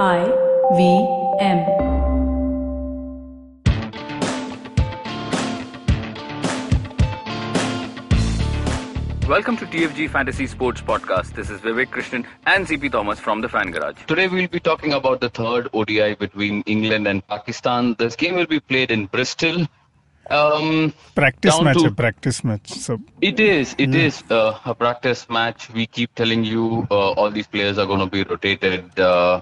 [0.00, 0.24] I
[0.76, 1.06] V
[1.40, 2.74] M.
[9.28, 11.32] Welcome to TFG Fantasy Sports Podcast.
[11.34, 14.04] This is Vivek Krishnan and CP Thomas from the Fan Garage.
[14.06, 17.94] Today we'll be talking about the third ODI between England and Pakistan.
[17.98, 19.66] This game will be played in Bristol.
[20.30, 22.68] Um, practice match, to- a practice match.
[22.70, 23.74] So It is.
[23.78, 25.70] It is uh, a practice match.
[25.70, 28.98] We keep telling you uh, all these players are going to be rotated.
[28.98, 29.40] Uh,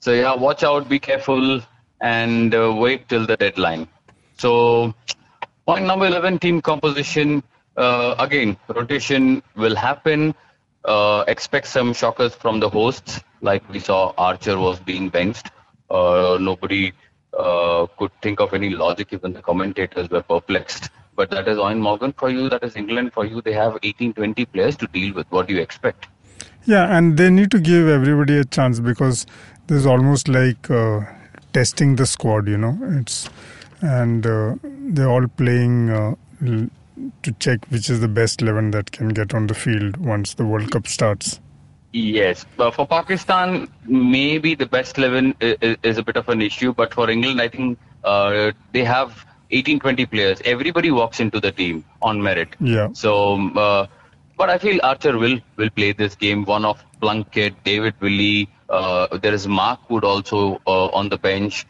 [0.00, 1.60] so yeah, watch out, be careful,
[2.00, 3.86] and uh, wait till the deadline.
[4.38, 4.94] So
[5.66, 7.42] point number eleven, team composition.
[7.76, 10.34] Uh, again, rotation will happen.
[10.84, 15.50] Uh, expect some shockers from the hosts, like we saw Archer was being benched.
[15.90, 16.92] Uh, nobody
[17.38, 19.12] uh, could think of any logic.
[19.12, 20.88] Even the commentators were perplexed.
[21.14, 22.48] But that is Eoin Morgan for you.
[22.48, 23.42] That is England for you.
[23.42, 25.26] They have 18, 20 players to deal with.
[25.30, 26.06] What do you expect?
[26.66, 29.26] Yeah, and they need to give everybody a chance because
[29.66, 31.00] this is almost like uh,
[31.52, 32.48] testing the squad.
[32.48, 33.28] You know, it's
[33.80, 36.14] and uh, they're all playing uh,
[37.22, 40.44] to check which is the best eleven that can get on the field once the
[40.44, 41.40] World Cup starts.
[41.92, 46.40] Yes, but for Pakistan, maybe the best 11 i- i- is a bit of an
[46.40, 46.72] issue.
[46.72, 50.40] But for England, I think uh, they have 18, 20 players.
[50.44, 52.54] Everybody walks into the team on merit.
[52.60, 52.90] Yeah.
[52.92, 53.86] So, um, uh,
[54.40, 56.44] but I feel Archer will will play this game.
[56.54, 58.48] One of Plunkett, David Willey.
[58.78, 61.66] Uh, there is Mark Wood also uh, on the bench.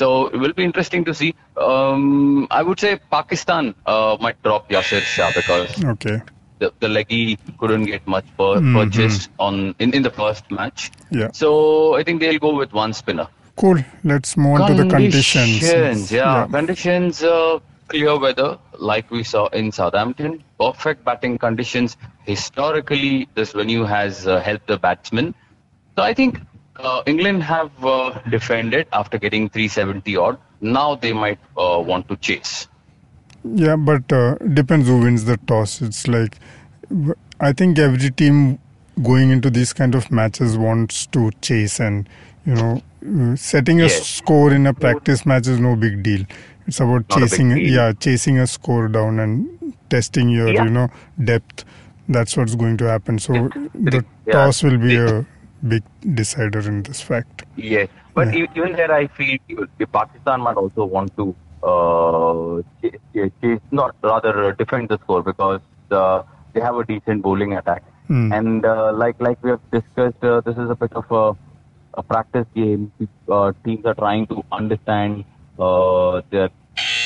[0.00, 1.30] So it will be interesting to see.
[1.68, 6.16] Um, I would say Pakistan uh, might drop Yasir Shah because Okay.
[6.60, 10.90] the, the leggy couldn't get much pur- purchased on in, in the first match.
[11.10, 11.30] Yeah.
[11.32, 13.28] So I think they'll go with one spinner.
[13.56, 13.80] Cool.
[14.12, 15.58] Let's move on to the conditions.
[15.60, 16.46] Conditions, yeah.
[16.58, 17.58] Conditions, uh,
[17.92, 20.42] clear weather, like we saw in Southampton.
[20.58, 21.96] Perfect batting conditions.
[22.24, 25.34] Historically, this venue has uh, helped the batsmen.
[25.96, 26.40] So I think
[26.76, 30.38] uh, England have uh, defended after getting 370 odd.
[30.62, 32.66] Now they might uh, want to chase.
[33.44, 35.82] Yeah, but uh, depends who wins the toss.
[35.82, 36.38] It's like
[37.40, 38.58] I think every team
[39.02, 42.08] going into these kind of matches wants to chase, and
[42.46, 44.06] you know, uh, setting a Yes.
[44.06, 46.24] score in a practice match is no big deal.
[46.66, 50.64] It's about Not chasing, yeah, chasing a score down and testing your, Yeah.
[50.64, 50.88] you know,
[51.22, 51.64] depth.
[52.08, 53.18] That's what's going to happen.
[53.18, 54.32] So the Yeah.
[54.32, 55.24] toss will be a
[55.66, 55.82] big
[56.14, 57.44] decider in this fact.
[57.56, 58.46] Yes, but Yeah.
[58.56, 59.38] even there, I feel
[59.78, 64.98] the Pakistan might also want to uh, ch- ch- chase, not rather uh, defend the
[64.98, 65.60] score because
[65.92, 66.22] uh,
[66.54, 67.84] they have a decent bowling attack.
[68.08, 68.32] Hmm.
[68.32, 71.36] And uh, like like we have discussed, uh, this is a bit of a,
[71.94, 72.92] a practice game.
[73.28, 75.24] Uh, teams are trying to understand
[75.58, 76.50] uh, their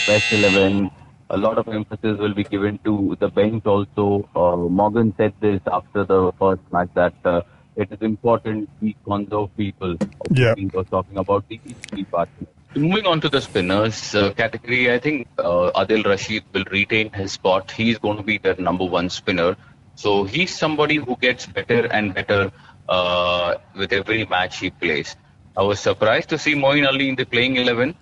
[0.07, 0.91] best eleven.
[1.29, 4.29] A lot of emphasis will be given to the bench also.
[4.37, 7.43] Uh, Morgan said this after the first match that uh,
[7.75, 9.97] it is important we conserve people.
[10.31, 10.55] Yeah.
[10.57, 12.49] He was talking about the key partners.
[12.77, 17.33] Moving on to the spinners uh, category, I think uh, Adil Rashid will retain his
[17.33, 17.71] spot.
[17.71, 19.57] He's going to be their number one spinner.
[19.95, 22.53] So he's somebody who gets better and better
[22.89, 25.17] uh, with every match he plays.
[25.57, 27.95] I was surprised to see Moeen Ali in the playing 11,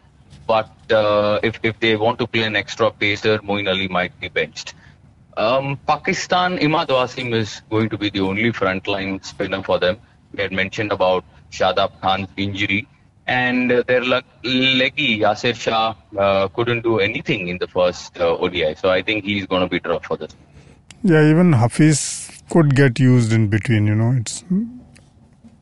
[0.46, 4.28] but uh, if, if they want to play an extra pacer, Moeen Ali might be
[4.28, 4.74] benched.
[5.36, 9.98] Um, Pakistan, Imad Wasim is going to be the only frontline spinner for them.
[10.32, 12.86] We had mentioned about Shadab Khan's injury,
[13.26, 18.74] and their leg- leggy Yasir Shah uh, couldn't do anything in the first uh, ODI,
[18.74, 20.34] so I think he's going to be dropped for this.
[21.02, 23.86] Yeah, even Hafiz could get used in between.
[23.86, 24.44] You know, it's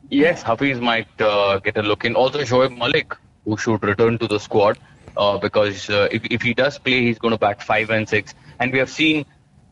[0.09, 2.15] Yes, Hafiz might uh, get a look in.
[2.15, 4.77] Also, Shoaib Malik, who should return to the squad
[5.17, 8.35] uh, because uh, if, if he does play, he's going to bat five and six.
[8.59, 9.25] And we have seen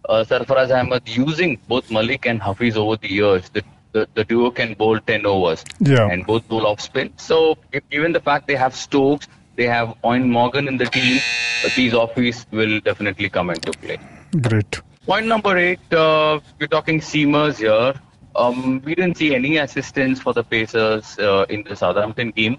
[0.09, 3.49] uh, Sarfaraz Ahmed using both Malik and Hafiz over the years.
[3.49, 6.07] The, the, the duo can bowl 10 overs Yeah.
[6.07, 7.13] and both bowl off spin.
[7.17, 7.57] So,
[7.91, 11.21] given the fact they have Stokes, they have Eoin Morgan in the team,
[11.75, 13.99] these offers will definitely come into play.
[14.41, 14.81] great.
[15.05, 17.99] Point number eight, uh, we're talking seamers here.
[18.35, 22.57] Um, we didn't see any assistance for the Pacers uh, in the Southampton game.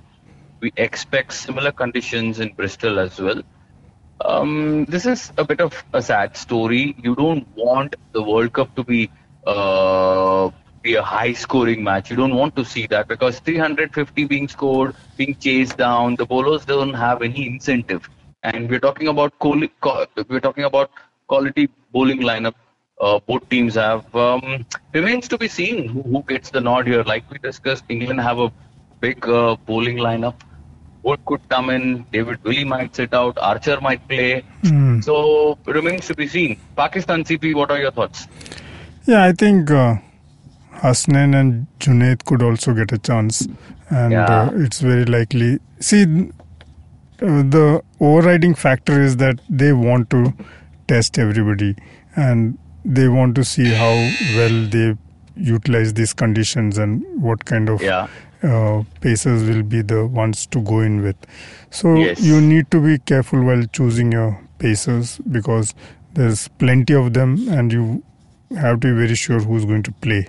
[0.61, 3.43] We expect similar conditions in Bristol as well.
[4.25, 6.97] Um, this is a bit of a sad story.
[7.01, 9.09] You don't want the World Cup to be
[9.47, 10.51] uh,
[10.83, 12.11] be a high-scoring match.
[12.11, 16.65] You don't want to see that because 350 being scored, being chased down, the bowlers
[16.65, 18.11] don't have any incentive.
[18.43, 20.91] And we're talking about we're talking about
[21.27, 22.55] quality bowling lineup.
[23.01, 27.03] Uh, both teams have um, remains to be seen who, who gets the nod here.
[27.03, 28.53] Like we discussed, England have a
[29.01, 30.35] big uh, bowling lineup.
[31.03, 34.45] Wood could come in, David Willey might sit out, Archer might play.
[34.63, 35.03] Mm.
[35.03, 36.61] So remains to be seen.
[36.77, 38.29] Pakistan CP, what are your thoughts?
[39.05, 39.97] Yeah, I think uh,
[40.75, 43.49] Hasnain and Junaid could also get a chance,
[43.91, 44.27] and Yeah.
[44.27, 45.59] uh, it's very likely.
[45.81, 50.33] See, uh, the overriding factor is that they want to
[50.89, 51.77] test everybody,
[52.17, 53.93] and they want to see how
[54.37, 54.97] well they
[55.37, 58.09] utilize these conditions and what kind of Yeah.
[58.43, 61.17] uh, pacers will be the ones to go in with.
[61.71, 62.21] So Yes.
[62.21, 65.75] you need to be careful while choosing your pacers because
[66.15, 68.03] there's plenty of them, and you
[68.57, 70.27] have to be very sure who's going to play.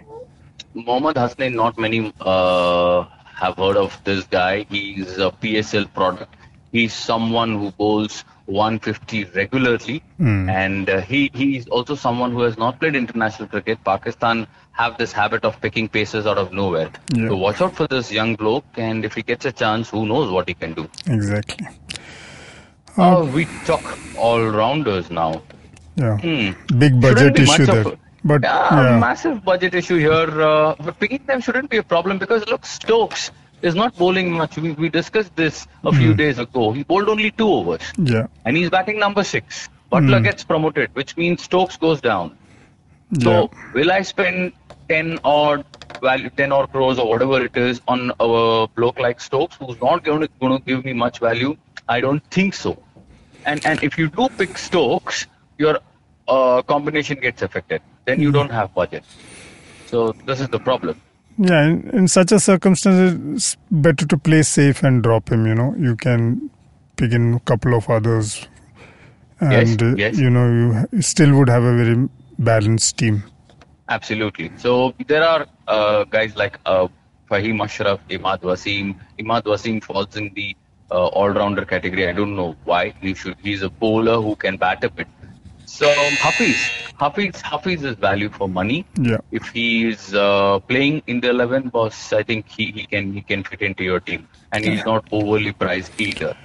[0.75, 3.03] Mohammad Hasnain, not many uh,
[3.35, 4.65] have heard of this guy.
[4.69, 6.33] He's a PSL product.
[6.71, 8.23] He's someone who bowls
[8.57, 10.49] 150 regularly, Hmm.
[10.49, 11.21] and uh, he
[11.57, 13.83] is also someone who has not played international cricket.
[13.89, 14.45] Pakistan
[14.81, 16.89] have this habit of picking paces out of nowhere.
[17.15, 17.29] Yeah.
[17.29, 20.31] So watch out for this young bloke, and if he gets a chance, who knows
[20.37, 20.87] what he can do.
[21.17, 21.67] Exactly.
[22.97, 23.83] Uh, we talk
[24.17, 25.41] all rounders now.
[25.95, 26.17] Yeah.
[26.17, 26.77] Hmm.
[26.79, 27.87] Big budget issue there.
[27.87, 28.99] of But Yeah, yeah.
[28.99, 30.41] massive budget issue here.
[30.49, 33.31] Uh, but picking them shouldn't be a problem because look, Stokes
[33.63, 34.57] is not bowling much.
[34.57, 35.97] We, we discussed this a Hmm.
[35.97, 36.71] few days ago.
[36.77, 38.27] He bowled only two overs Yeah.
[38.45, 39.69] and he's batting number six.
[39.91, 40.23] Buttler Hmm.
[40.29, 42.35] gets promoted, which means Stokes goes down.
[43.11, 43.23] Yeah.
[43.25, 44.53] So will I spend
[44.89, 45.63] 10 or
[46.01, 50.03] value 10 or crores or whatever it is on a bloke like Stokes who's not
[50.03, 51.55] going to, going to give me much value?
[51.87, 52.77] I don't think so.
[53.45, 55.25] And and if you do pick Stokes,
[55.63, 55.79] your
[56.27, 57.81] uh, combination gets affected.
[58.05, 59.03] Then you don't have budget.
[59.93, 60.99] So this is the problem.
[61.37, 65.45] Yeah, in, in such a circumstance, it's better to play safe and drop him.
[65.47, 66.49] You know, you can
[66.95, 68.47] pick in a couple of others,
[69.41, 70.17] Yes, and uh, yes.
[70.17, 72.07] you know you you still would have a very
[72.39, 73.23] balanced team.
[73.89, 74.51] Absolutely.
[74.57, 76.87] So there are uh, guys like uh,
[77.29, 78.95] Fahim Ashraf, Imad Wasim.
[79.19, 80.55] Imad Wasim falls in the
[80.91, 82.07] uh, all-rounder category.
[82.07, 82.93] I don't know why.
[83.01, 83.35] He should.
[83.41, 85.07] He's a bowler who can bat a bit.
[85.73, 85.91] So
[86.21, 86.55] Hafiz,
[86.99, 88.85] Hafiz, Hafiz is value for money.
[89.01, 93.11] Yeah, If he is uh, playing in the 11 boss, I think he, he can
[93.11, 96.37] he can fit into your team, and he's not overly priced either.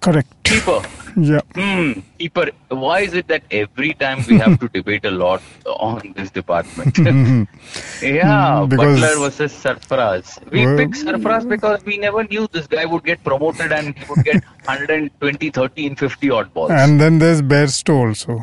[0.00, 0.28] Correct.
[0.44, 0.80] Keeper,
[1.16, 2.50] Yeah, Hmm, keeper.
[2.68, 6.96] Why is it that every time we have to debate a lot on this department?
[8.02, 10.38] yeah, Hmm, Because- Buttler versus Sarfaraz.
[10.52, 14.04] We Well- picked Sarfaraz because we never knew this guy would get promoted and he
[14.08, 16.70] would get 120, 30, and 50 odd balls.
[16.70, 18.38] and then there's Bairstow also.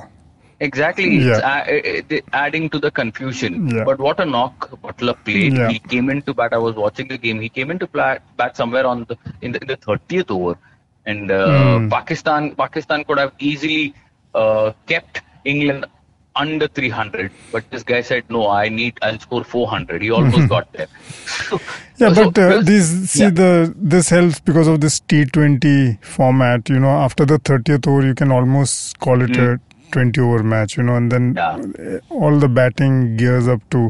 [0.62, 1.18] Exactly.
[1.18, 1.64] Yeah.
[1.68, 3.68] It's adding to the confusion.
[3.70, 3.84] Yeah.
[3.84, 5.54] But what a knock Buttler played.
[5.58, 5.70] Yeah.
[5.70, 6.54] He came into bat.
[6.54, 7.42] I was watching the game.
[7.42, 8.22] He came into bat
[8.56, 10.58] somewhere on the in the, in the 30th over,
[11.06, 11.90] and uh, Hmm.
[11.90, 13.94] Pakistan Pakistan could have easily
[14.34, 15.86] uh, kept England
[16.36, 17.32] under 300.
[17.52, 18.98] But this guy said, "No, I need.
[19.02, 20.88] I'll score 400." He almost got there.
[21.98, 23.30] Yeah, So, but uh, these see yeah.
[23.30, 26.68] the this helps because of this T20 format.
[26.70, 29.60] You know, after the 30th over, you can almost call it a
[29.92, 30.76] 20 over match.
[30.78, 31.38] You know, and then Hmm.
[31.38, 31.94] Yeah.
[31.94, 33.84] uh, all the batting gears up to,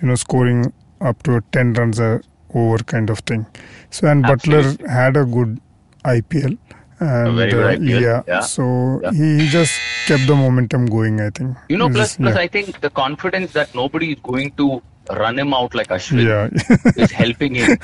[0.00, 2.20] you know, scoring up to 10 runs a
[2.54, 3.46] over kind of thing.
[3.90, 5.60] So and Buttler had a good
[6.04, 6.58] IPL.
[7.02, 8.40] And very good uh, IPL, yeah, yeah.
[8.40, 9.12] so Yeah.
[9.12, 9.72] He, he just
[10.06, 11.20] kept the momentum going.
[11.20, 11.56] I think.
[11.70, 12.40] You know, plus, plus, yeah.
[12.42, 16.92] I think the confidence that nobody is going to run him out like Ashwin Yeah.
[17.02, 17.78] is helping him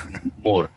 [0.45, 0.69] more.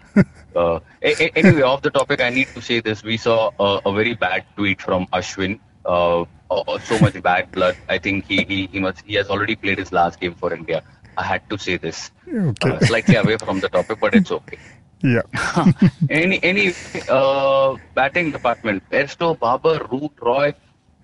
[0.56, 3.03] Uh, a- a- anyway, off the topic, I need to say this.
[3.03, 5.59] We saw a, a very bad tweet from Ashwin.
[5.85, 7.75] Uh, uh, so much bad blood.
[7.89, 10.81] I think he, he he must he has already played his last game for India.
[11.18, 12.09] I had to say this.
[12.27, 12.71] Okay.
[12.71, 14.57] Uh, slightly away from the topic, but it's okay.
[15.01, 15.21] Yeah.
[16.09, 16.73] any any
[17.09, 20.53] uh, batting department, Bairstow, Barber, Root, Roy,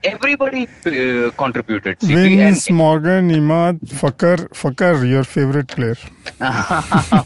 [0.04, 2.00] everybody uh, contributed.
[2.00, 5.96] Vince, Morgan, Imad, Fakhar, Fakhar, your favorite player.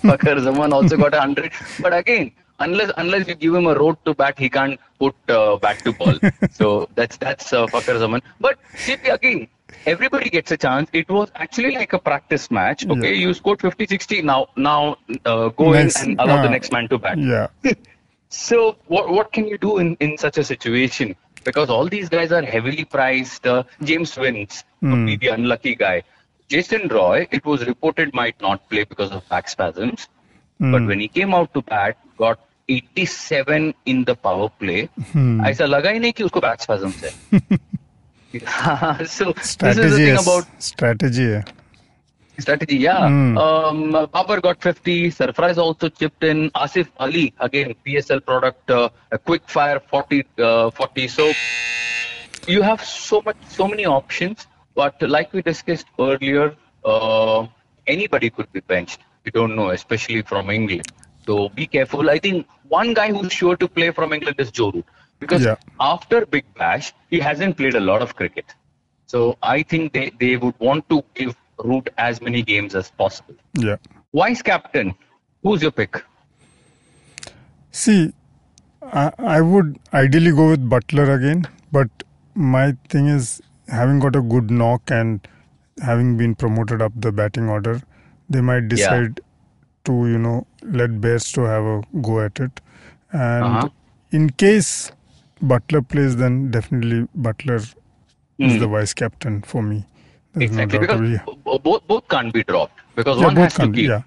[0.10, 1.52] Fakhar Zaman also got a hundred.
[1.80, 5.58] But again, unless unless you give him a road to bat, he can't put uh,
[5.58, 6.20] bat to ball.
[6.52, 8.22] so that's that's uh, Fakhar Zaman.
[8.40, 9.48] But CP again,
[9.86, 10.90] everybody gets a chance.
[10.94, 12.86] It was actually like a practice match.
[12.86, 13.28] Okay, yeah.
[13.28, 14.22] you scored 50 60.
[14.22, 17.18] Now, now uh, go next, in and allow uh, the next man to bat.
[17.18, 17.48] Yeah.
[18.30, 21.16] so, what, what can you do in, in such a situation?
[21.44, 23.48] Because all these guys are heavily priced.
[23.48, 25.20] Uh, James Vince, mm.
[25.20, 26.04] the unlucky guy.
[26.48, 30.10] Jason Roy, it was reported, might not play because of back spasms.
[30.60, 30.72] Mm.
[30.72, 34.90] But when he came out to bat, got 87 in the power play.
[35.12, 35.42] Hmm.
[35.48, 37.58] ऐसा लगा ही नहीं कि उसको back spasm
[39.08, 41.42] so this is the thing about strategy.
[42.38, 43.08] strategy, yeah.
[43.08, 43.38] Hmm.
[43.38, 45.10] Um, Babar got 50.
[45.12, 46.52] Sarfaraz also chipped in.
[46.52, 51.08] Asif Ali, again, PSL product, uh, a quick fire 40, uh, 40.
[51.08, 51.32] So
[52.48, 54.46] you have so much, so many options.
[54.76, 56.56] But like we discussed earlier,
[56.86, 57.48] uh,
[57.88, 59.00] anybody could be benched.
[59.26, 60.88] We don't know, especially from England.
[61.26, 62.10] So be careful.
[62.12, 64.86] I think one guy who's sure to play from England is Joe Root.
[65.20, 65.56] Because Yeah.
[65.80, 68.46] after Big Bash, he hasn't played a lot of cricket.
[69.06, 73.36] So I think they, they would want to give Root as many games as possible.
[73.54, 73.76] Yeah.
[74.14, 74.96] Vice captain,
[75.44, 76.02] who's your pick?
[77.72, 78.14] See,
[78.82, 81.90] I, I would ideally go with Buttler again, but
[82.34, 85.28] my thing is having got a good knock and
[85.82, 87.82] having been promoted up the batting order,
[88.30, 89.20] they might decide
[89.86, 92.62] to you know let Bairstow have a go at it,
[93.12, 93.70] and Uh-huh.
[94.12, 94.92] in case
[95.44, 97.76] Buttler plays, then definitely Buttler is
[98.40, 98.60] Hmm.
[98.60, 99.86] the vice captain for me.
[100.34, 103.66] There's Exactly, no because b- both both can't be dropped because yeah one both has
[103.68, 103.90] to keep.
[103.90, 104.02] Yeah.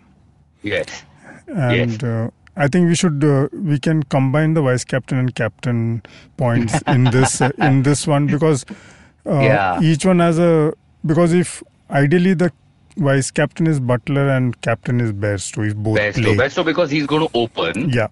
[0.62, 1.05] Yes.
[1.49, 6.03] and uh, I think we should uh, we can combine the vice captain and captain
[6.37, 8.65] points in this uh, in this one because
[9.27, 9.81] uh, Yeah.
[9.83, 10.73] each one has a
[11.05, 12.51] because if ideally the
[12.97, 17.07] vice captain is Buttler and captain is Bairstow if both Best play Besto because he's
[17.07, 17.89] going to open.
[17.91, 18.09] yeah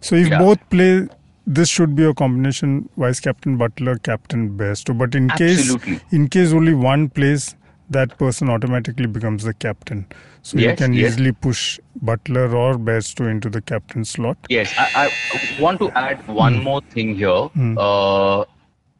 [0.00, 0.38] so if Yeah.
[0.38, 1.08] both play
[1.46, 5.94] this should be a combination vice captain Buttler captain Bairstow but in Absolutely.
[5.96, 7.54] case in case only one plays
[7.88, 10.06] that person automatically becomes the captain
[10.42, 11.12] so you can yes.
[11.12, 16.26] easily push Buttler or Bairstow into the captain slot Yes, I, I want to add
[16.28, 16.62] one Hmm.
[16.64, 17.48] more thing here.
[17.76, 18.44] Uh,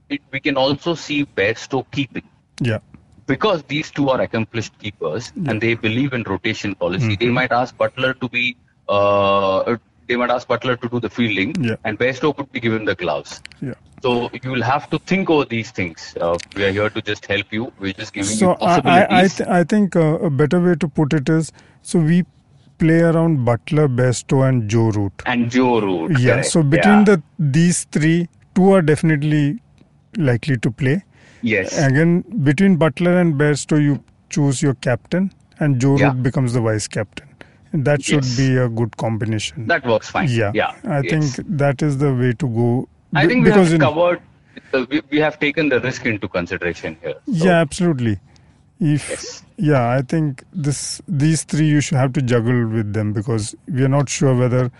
[0.08, 2.24] it, we can also see Bairstow keeping.
[2.60, 2.78] yeah
[3.26, 7.24] because these two are accomplished keepers and they believe in rotation policy, Mm-hmm.
[7.24, 8.56] they might ask Buttler to be,
[8.88, 9.76] uh,
[10.10, 11.76] they might ask Buttler to do the fielding, Yeah.
[11.84, 13.34] and Bairstow could be given the gloves.
[13.68, 14.10] yeah So
[14.44, 16.04] you will have to think over these things.
[16.26, 17.64] Uh, we are here to just help you.
[17.86, 19.34] We're just giving so you I, I, I, possibilities.
[19.40, 21.50] th- I think uh, a better way to put it is
[21.90, 22.18] so we
[22.84, 25.22] play around Buttler, Bairstow, and Joe Root.
[25.34, 26.18] and Joe Root.
[26.18, 26.30] Yeah.
[26.36, 26.50] correct.
[26.56, 27.10] So between Yeah.
[27.12, 27.22] the
[27.58, 28.16] these three,
[28.60, 29.44] two are definitely
[30.30, 30.96] likely to play.
[31.54, 32.12] yes, Again,
[32.50, 33.92] between Buttler and Bairstow, you
[34.38, 35.30] choose your captain,
[35.66, 36.08] and Joe Yeah.
[36.08, 37.29] Root becomes the vice captain.
[37.72, 38.36] That should Yes.
[38.36, 39.66] be a good combination.
[39.68, 40.28] that works fine.
[40.28, 40.50] yeah.
[40.54, 40.74] yeah.
[40.84, 41.10] I yes.
[41.36, 42.88] think that is the way to go.
[43.14, 44.20] I think we because have covered.
[44.72, 47.14] We, we have taken the risk into consideration here.
[47.26, 48.18] So, yeah, absolutely.
[48.80, 49.44] If Yes.
[49.56, 53.82] yeah, I think this these three you should have to juggle with them because we
[53.84, 54.70] are not sure whether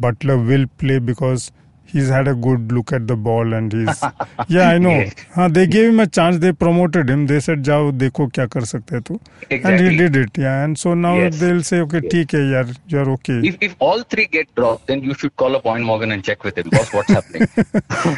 [0.00, 1.50] Buttler will play because
[1.86, 4.02] he's had a good look at the ball and he's
[4.48, 4.90] yeah i know.
[4.90, 5.10] Yeah.
[5.34, 6.38] huh, they gave him a chance.
[6.38, 7.26] They promoted him.
[7.26, 9.72] They said jao dekho kya kar sakte tu exactly.
[9.72, 10.64] and he did it yeah.
[10.64, 11.38] And so now yes.
[11.40, 12.36] they'll say okay yes.
[12.38, 13.38] hai yaar you are okay.
[13.52, 16.44] If, if all three get dropped then you should call up point Morgan and check
[16.48, 17.48] with him boss what's happening.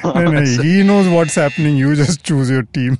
[0.04, 1.76] No, no, he knows what's happening.
[1.76, 2.98] You just choose your team.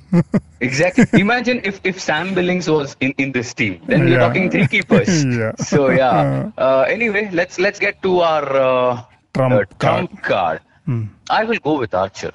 [0.61, 1.05] Exactly.
[1.19, 5.23] Imagine if if Sam Billings was in in this team then we're talking three keepers.
[5.25, 5.53] Yeah.
[5.71, 6.09] so yeah.
[6.09, 6.61] Uh.
[6.65, 9.01] uh, anyway let's let's get to our uh,
[9.33, 10.61] Trump uh, trump card.
[10.85, 11.03] Hmm.
[11.29, 12.31] I will go with Archer.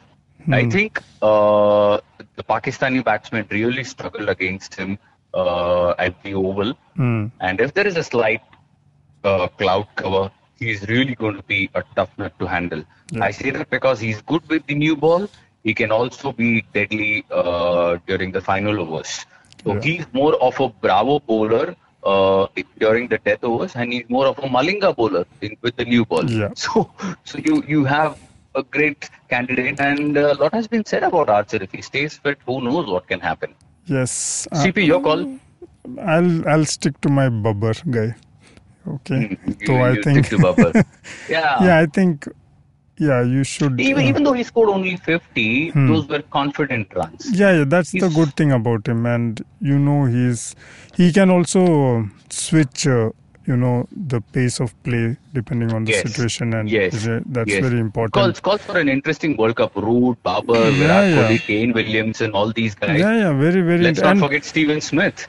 [0.50, 1.98] I think uh,
[2.36, 4.98] the Pakistani batsman really struggled against him
[5.32, 6.74] uh, at the Oval.
[6.96, 7.26] Hmm.
[7.40, 8.42] And if there is a slight
[9.24, 12.84] uh, cloud cover, he's really going to be a tough nut to handle.
[13.20, 15.28] I say that because he's good with the new ball.
[15.62, 19.24] He can also be deadly uh, during the final overs.
[19.64, 19.80] So Yeah.
[19.80, 22.46] he's more of a Bravo bowler uh,
[22.78, 26.04] during the death overs, and he's more of a Malinga bowler in, with the new
[26.04, 26.30] ball.
[26.30, 26.50] Yeah.
[26.64, 26.90] So,
[27.24, 28.18] so you you have
[28.54, 31.62] a great candidate, and a lot has been said about Archer.
[31.62, 33.54] If he stays fit, who knows what can happen?
[33.86, 35.24] yes uh, CP, your call.
[36.00, 38.14] I'll I'll stick to my Babar guy.
[38.96, 39.38] Okay.
[39.46, 40.72] You- so I think stick to Babar.
[41.28, 41.64] yeah.
[41.64, 42.28] yeah, I think
[42.98, 43.80] yeah, you should.
[43.80, 45.88] Even, uh, even though he scored only 50, Hmm.
[45.88, 47.28] those were confident runs.
[47.32, 50.54] yeah, yeah, that's the good thing about him, and you know he's
[50.96, 52.86] he can also switch.
[52.86, 53.10] Uh,
[53.46, 56.04] you know the pace of play depending on the Yes.
[56.04, 56.94] situation, and Yes.
[57.26, 57.60] that's yes.
[57.62, 58.14] very important.
[58.14, 59.76] Calls, calls for an interesting World Cup.
[59.76, 61.16] Root, Babar, Yeah, Virat yeah.
[61.28, 62.98] Kohli, Kane Williamson, all these guys.
[62.98, 63.82] yeah, yeah, very, very.
[63.82, 65.28] Let's not and, forget Steven Smith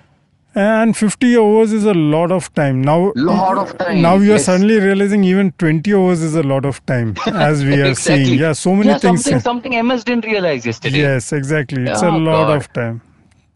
[0.54, 3.12] and 50 overs is a lot of time now.
[3.14, 4.44] Lot of time, Now you are yes.
[4.46, 8.24] suddenly realizing even 20 overs is a lot of time, as we are exactly.
[8.24, 8.40] seeing.
[8.40, 9.22] Yeah, so many yeah, things.
[9.24, 10.98] Something, something MS didn't realize yesterday.
[10.98, 11.82] Yes, exactly.
[11.84, 12.56] It's a Oh, lot God.
[12.56, 13.00] of time.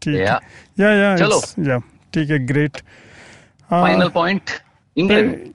[0.01, 0.21] ठीक है.
[0.21, 0.39] Yeah.
[0.77, 1.17] Yeah, yeah.
[1.17, 1.41] Chalo.
[1.43, 1.81] It's, yeah.
[2.13, 2.81] ठीक है, great.
[3.71, 4.61] Uh, Final point.
[4.95, 5.53] England.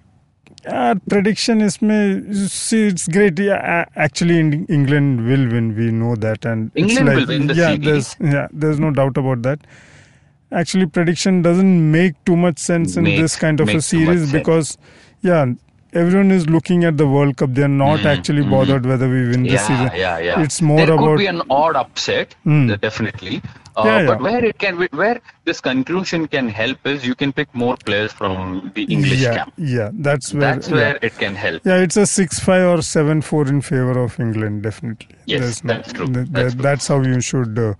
[0.68, 3.38] uh, prediction इसमें you see it's great.
[3.38, 5.74] Yeah, a- actually, in- England will win.
[5.76, 7.46] We know that, and it's England like will win
[10.55, 14.77] Actually, prediction doesn't make too much sense in Make- this kind of a series because,
[15.21, 15.45] yeah,
[16.01, 17.53] everyone is looking at the World Cup.
[17.57, 18.51] They're not Mhm, actually mhm.
[18.51, 19.89] bothered whether we win this yeah, season.
[20.05, 20.41] yeah, yeah.
[20.41, 23.41] It's more there about There could be an odd upset, uh, definitely.
[23.77, 24.07] Uh, Yeah, yeah.
[24.07, 28.13] But where it can, where this conclusion can help is you can pick more players
[28.13, 29.53] from the English yeah, camp.
[29.57, 29.89] yeah.
[30.09, 31.65] That's where That's where it can help.
[31.65, 35.09] Yeah, it's a 6 5 or 7 4 in favor of England, definitely.
[35.25, 36.07] Yes, no- that's true.
[36.07, 37.73] th- That's th- that's how you should uh,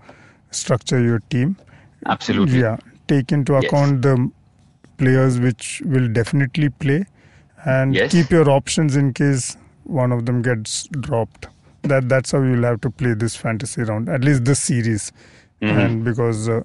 [0.50, 1.56] structure your team.
[2.04, 2.60] Absolutely.
[2.60, 2.76] Yeah,
[3.08, 3.64] take into Yes.
[3.64, 4.30] account the
[4.98, 7.04] players which will definitely play
[7.64, 8.12] and Yes.
[8.12, 11.48] keep your options in case one of them gets dropped.
[11.82, 15.12] That That's how you'll have to play this fantasy round, at least this series.
[15.62, 15.78] Mm-hmm.
[15.78, 16.62] And because uh,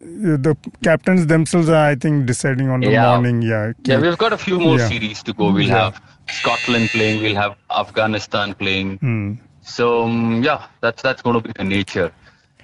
[0.00, 3.06] the captains themselves are, I think, deciding on the Yeah.
[3.18, 3.42] morning.
[3.42, 3.72] Yeah.
[3.84, 4.88] Yeah, we've got a few more Yeah.
[4.88, 5.50] series to go.
[5.52, 5.84] We'll Yeah.
[5.84, 7.22] have Scotland playing.
[7.22, 8.98] We'll have Afghanistan playing.
[8.98, 9.32] Hmm.
[9.62, 12.12] So um, yeah, that's that's going to be the nature.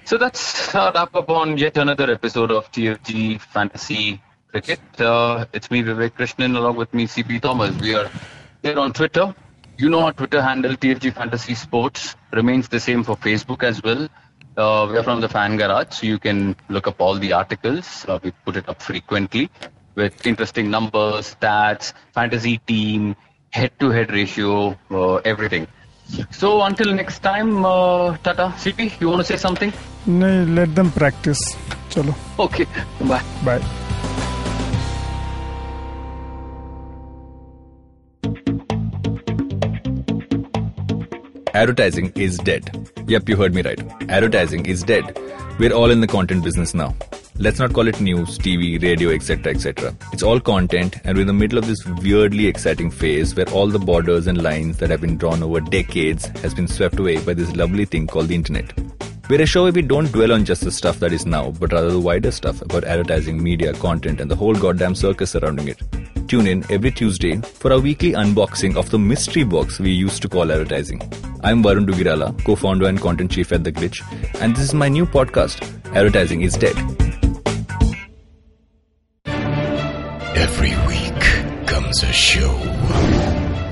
[0.05, 4.79] So that's wrap up on yet another episode of TFG Fantasy Cricket.
[4.99, 7.75] Uh, it's me Vivek Krishnan along with me CP Thomas.
[7.81, 8.07] We are
[8.61, 9.33] here on Twitter.
[9.79, 14.07] You know our Twitter handle TFG Fantasy Sports remains the same for Facebook as well.
[14.55, 18.05] Uh, we are from the Fan Garage, so you can look up all the articles.
[18.07, 19.49] Uh, we put it up frequently
[19.95, 23.15] with interesting numbers, stats, fantasy team,
[23.49, 25.65] head-to-head ratio, uh, everything.
[26.29, 29.73] So until next time, uh, Tata, CP, you want to say something?
[30.07, 31.39] No, let them practice.
[31.89, 32.13] Chalo.
[32.37, 32.65] Okay,
[33.01, 33.23] bye.
[33.43, 33.61] Bye.
[41.55, 42.69] Advertising is dead.
[43.07, 43.79] Yep, you heard me right.
[44.09, 45.17] Advertising is dead.
[45.57, 46.93] We're all in the content business now.
[47.37, 49.95] Let's not call it news, TV, radio, etc., etc.
[50.13, 53.67] It's all content, and we're in the middle of this weirdly exciting phase where all
[53.67, 57.33] the borders and lines that have been drawn over decades has been swept away by
[57.33, 58.71] this lovely thing called the internet.
[59.27, 61.73] We're a show where we don't dwell on just the stuff that is now, but
[61.73, 65.81] rather the wider stuff about advertising, media, content, and the whole goddamn circus surrounding it.
[66.27, 70.29] Tune in every Tuesday for our weekly unboxing of the mystery box we used to
[70.29, 71.01] call advertising.
[71.43, 74.03] I'm Varun Duggirala, co-founder and content chief at The Glitch,
[74.41, 75.59] and this is my new podcast,
[75.95, 76.77] Advertising is Dead.
[80.37, 82.51] Every week comes a show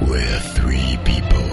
[0.07, 1.47] where three people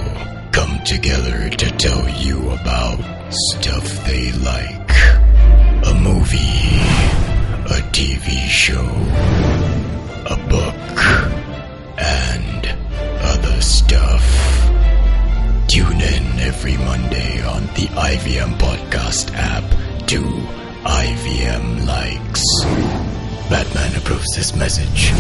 [0.53, 4.91] come together to tell you about stuff they like.
[5.87, 6.77] A movie,
[7.67, 8.85] a TV show,
[10.27, 10.99] a book,
[11.99, 12.67] and
[13.23, 14.25] other stuff.
[15.69, 19.65] Tune in every Monday on the IVM Podcast app
[20.09, 20.21] to
[20.85, 22.45] IVM Likes.
[23.49, 25.11] Batman approves this message.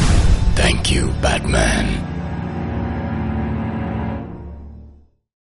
[0.56, 2.19] Thank you, Batman.